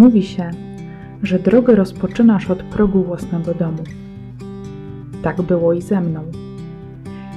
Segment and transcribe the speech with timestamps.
[0.00, 0.50] Mówi się,
[1.22, 3.82] że drogę rozpoczynasz od progu własnego domu.
[5.22, 6.22] Tak było i ze mną.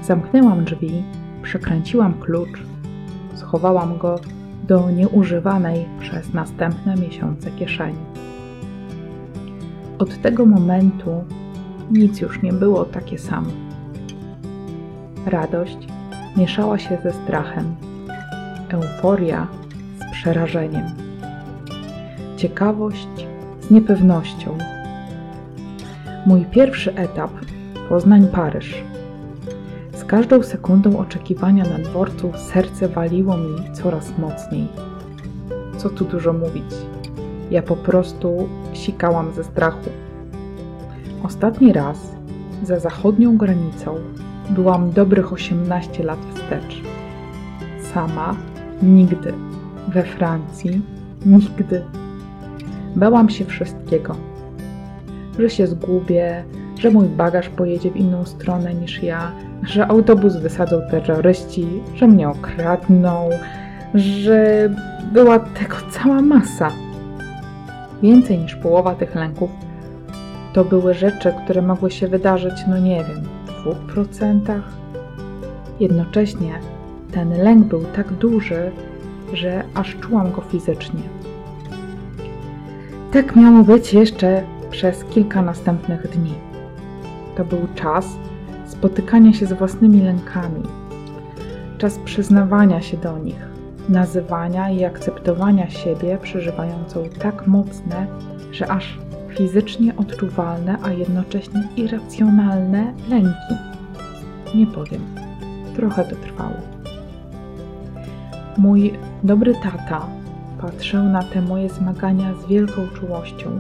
[0.04, 1.04] Zamknęłam drzwi,
[1.42, 2.64] przekręciłam klucz,
[3.36, 4.20] schowałam go
[4.68, 8.06] do nieużywanej przez następne miesiące kieszeni.
[10.00, 11.24] Od tego momentu
[11.92, 13.52] nic już nie było takie samo.
[15.26, 15.78] Radość
[16.38, 17.76] mieszała się ze strachem,
[18.70, 19.48] euforia
[19.98, 21.03] z przerażeniem,
[22.44, 23.28] ciekawość
[23.62, 24.58] z niepewnością.
[26.26, 27.32] Mój pierwszy etap
[27.90, 28.84] Poznań-Paryż.
[29.94, 34.68] Z każdą sekundą oczekiwania na dworcu serce waliło mi coraz mocniej.
[35.78, 36.66] Co tu dużo mówić?
[37.52, 39.90] Ja po prostu sikałam ze strachu.
[41.24, 42.12] Ostatni raz
[42.64, 43.96] za zachodnią granicą
[44.50, 46.82] byłam dobrych 18 lat wstecz.
[47.94, 48.36] Sama
[48.82, 49.34] nigdy.
[49.88, 50.82] We Francji
[51.26, 52.03] nigdy.
[52.96, 54.16] Bałam się wszystkiego.
[55.40, 56.44] Że się zgubię,
[56.80, 59.32] że mój bagaż pojedzie w inną stronę niż ja,
[59.64, 63.30] że autobus wysadzą terroryści, że mnie okradną,
[63.96, 64.70] że
[65.14, 66.72] była tego cała masa.
[68.02, 69.50] Więcej niż połowa tych lęków
[70.54, 74.64] to były rzeczy, które mogły się wydarzyć, no nie wiem, w dwóch procentach.
[75.80, 76.60] Jednocześnie
[77.12, 78.72] ten lęk był tak duży,
[79.34, 81.02] że aż czułam go fizycznie.
[83.14, 86.34] Tak miało być jeszcze przez kilka następnych dni.
[87.38, 88.08] To był czas
[88.68, 90.64] spotykania się z własnymi lękami,
[91.78, 93.48] czas przyznawania się do nich,
[93.90, 98.08] nazywania i akceptowania siebie przeżywającą tak mocne,
[98.52, 103.56] że aż fizycznie odczuwalne, a jednocześnie irracjonalne lęki.
[104.56, 105.02] Nie powiem,
[105.76, 106.58] trochę to trwało.
[108.58, 110.23] Mój dobry tata
[110.64, 113.60] patrzył na te moje zmagania z wielką czułością.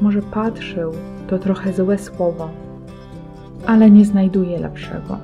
[0.00, 0.92] Może patrzył
[1.28, 2.50] to trochę złe słowo,
[3.66, 5.18] ale nie znajduje lepszego,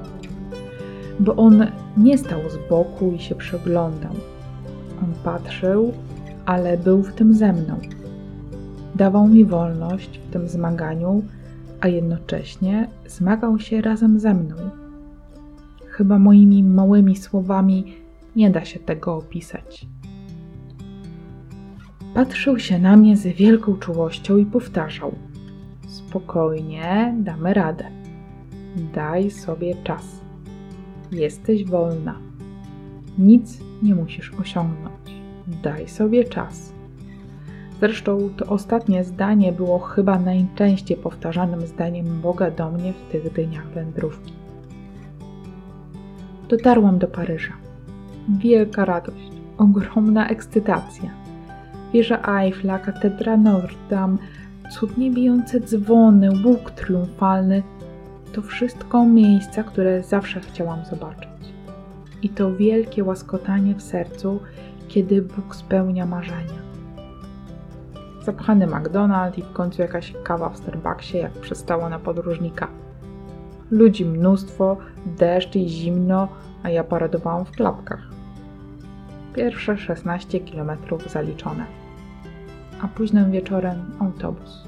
[1.21, 4.13] bo on nie stał z boku i się przyglądał.
[5.03, 5.93] On patrzył,
[6.47, 7.77] ale był w tym ze mną.
[8.95, 11.23] Dawał mi wolność w tym zmaganiu,
[11.81, 14.57] a jednocześnie zmagał się razem ze mną.
[15.87, 17.95] Chyba moimi małymi słowami
[18.37, 19.87] nie da się tego opisać.
[22.15, 25.15] Patrzył się na mnie z wielką czułością i powtarzał:
[25.87, 27.85] Spokojnie, damy radę.
[28.95, 30.21] Daj sobie czas.
[31.13, 32.19] Jesteś wolna.
[33.19, 35.23] Nic nie musisz osiągnąć.
[35.63, 36.73] Daj sobie czas.
[37.81, 43.69] Zresztą to ostatnie zdanie było chyba najczęściej powtarzanym zdaniem Boga do mnie w tych dniach
[43.69, 44.33] wędrówki.
[46.49, 47.53] Dotarłam do Paryża.
[48.29, 51.22] Wielka radość, ogromna ekscytacja.
[51.93, 54.17] Wieża Eiffla, katedra Notre Dame,
[54.71, 57.63] cudnie bijące dzwony, łuk triumfalny
[58.33, 61.29] to wszystko miejsca, które zawsze chciałam zobaczyć.
[62.23, 64.41] I to wielkie łaskotanie w sercu,
[64.89, 66.63] kiedy Bóg spełnia marzenia.
[68.23, 72.69] Zapchany McDonald's i w końcu jakaś kawa w Starbucksie, jak przystało na podróżnika.
[73.71, 74.77] Ludzi mnóstwo,
[75.07, 76.29] deszcz i zimno,
[76.63, 78.09] a ja paradowałam w klapkach.
[79.35, 81.67] Pierwsze 16 kilometrów zaliczone,
[82.83, 84.65] a późnym wieczorem autobus.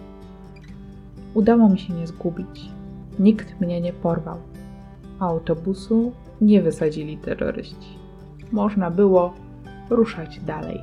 [1.35, 2.71] Udało mi się nie zgubić.
[3.19, 4.39] Nikt mnie nie porwał.
[5.21, 7.99] A autobusu nie wysadzili terroryści.
[8.53, 9.35] Można było
[9.91, 10.81] ruszać dalej.